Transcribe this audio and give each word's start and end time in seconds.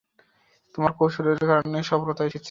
তোমার 0.75 0.91
কৌশলের 0.99 1.37
কারণে 1.49 1.79
সাফলতা 1.83 2.21
এসেছে। 2.23 2.39